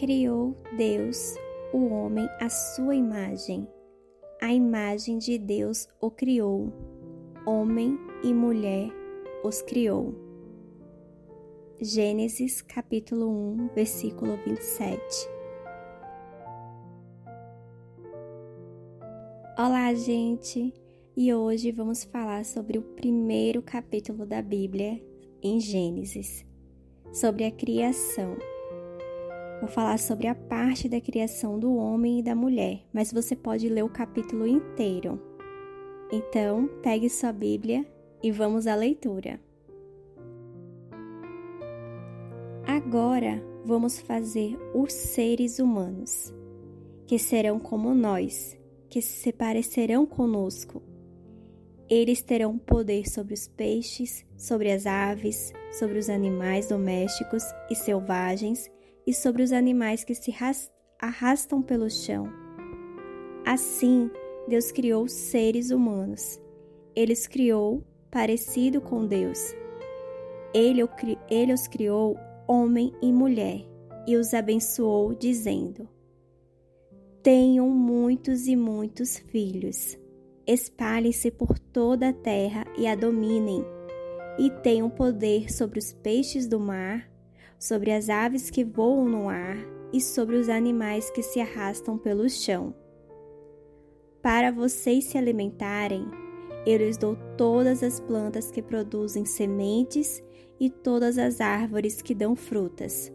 [0.00, 1.34] Criou Deus
[1.74, 3.68] o homem à sua imagem.
[4.40, 6.72] A imagem de Deus o criou.
[7.46, 8.88] Homem e mulher
[9.44, 10.14] os criou.
[11.78, 15.02] Gênesis capítulo 1, versículo 27.
[19.58, 20.72] Olá, gente!
[21.14, 24.98] E hoje vamos falar sobre o primeiro capítulo da Bíblia
[25.42, 26.42] em Gênesis,
[27.12, 28.38] sobre a criação.
[29.60, 33.68] Vou falar sobre a parte da criação do homem e da mulher, mas você pode
[33.68, 35.20] ler o capítulo inteiro.
[36.10, 37.86] Então, pegue sua Bíblia
[38.22, 39.38] e vamos à leitura.
[42.66, 46.34] Agora vamos fazer os seres humanos,
[47.06, 50.82] que serão como nós, que se parecerão conosco.
[51.86, 58.70] Eles terão poder sobre os peixes, sobre as aves, sobre os animais domésticos e selvagens
[59.10, 60.32] e sobre os animais que se
[60.96, 62.28] arrastam pelo chão.
[63.44, 64.08] Assim,
[64.46, 66.40] Deus criou seres humanos.
[66.94, 69.38] Ele os criou parecido com Deus.
[70.54, 70.88] Ele,
[71.28, 73.66] ele os criou homem e mulher
[74.06, 75.88] e os abençoou, dizendo:
[77.20, 79.98] Tenham muitos e muitos filhos.
[80.46, 83.64] Espalhem-se por toda a terra e a dominem,
[84.38, 87.10] e tenham poder sobre os peixes do mar,
[87.60, 89.58] sobre as aves que voam no ar
[89.92, 92.74] e sobre os animais que se arrastam pelo chão.
[94.22, 96.06] Para vocês se alimentarem,
[96.66, 100.22] eu lhes dou todas as plantas que produzem sementes
[100.58, 103.12] e todas as árvores que dão frutas.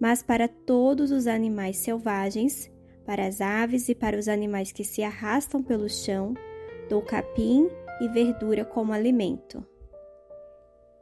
[0.00, 2.70] Mas para todos os animais selvagens,
[3.04, 6.34] para as aves e para os animais que se arrastam pelo chão,
[6.88, 7.68] dou capim
[8.00, 9.64] e verdura como alimento.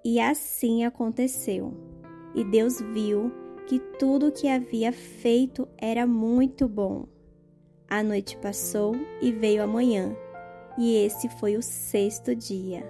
[0.05, 1.90] E assim aconteceu.
[2.35, 3.33] E Deus viu
[3.67, 7.07] que tudo o que havia feito era muito bom.
[7.89, 10.17] A noite passou e veio a manhã,
[10.79, 12.85] e esse foi o sexto dia.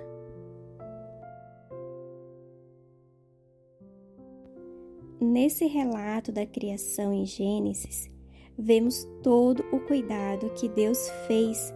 [5.19, 8.11] Nesse relato da criação em Gênesis,
[8.59, 11.75] vemos todo o cuidado que Deus fez,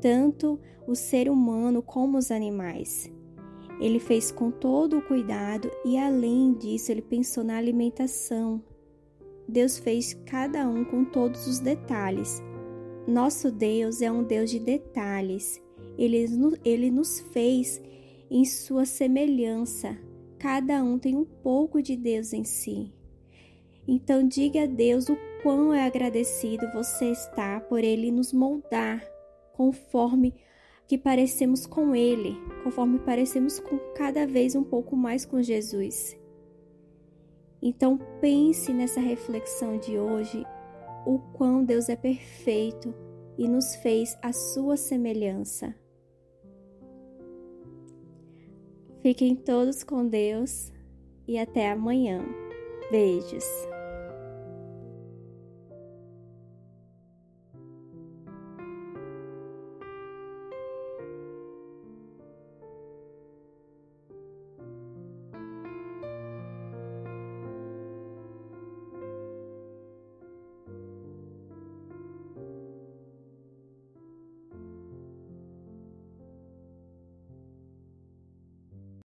[0.00, 3.13] tanto o ser humano como os animais.
[3.84, 8.64] Ele fez com todo o cuidado e, além disso, ele pensou na alimentação.
[9.46, 12.42] Deus fez cada um com todos os detalhes.
[13.06, 15.60] Nosso Deus é um Deus de detalhes.
[15.98, 16.24] Ele,
[16.64, 17.78] ele nos fez
[18.30, 19.98] em sua semelhança.
[20.38, 22.90] Cada um tem um pouco de Deus em si.
[23.86, 29.06] Então, diga a Deus o quão é agradecido você está por Ele nos moldar
[29.52, 30.32] conforme
[30.86, 36.16] que parecemos com Ele, conforme parecemos com cada vez um pouco mais com Jesus.
[37.62, 40.44] Então pense nessa reflexão de hoje,
[41.06, 42.94] o quão Deus é perfeito
[43.38, 45.74] e nos fez a sua semelhança.
[49.02, 50.72] Fiquem todos com Deus
[51.26, 52.24] e até amanhã.
[52.90, 53.73] Beijos.